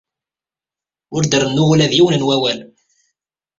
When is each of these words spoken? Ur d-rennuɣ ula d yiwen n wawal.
Ur 1.15 1.23
d-rennuɣ 1.25 1.67
ula 1.73 1.91
d 1.91 1.93
yiwen 1.95 2.17
n 2.17 2.25
wawal. 2.27 2.59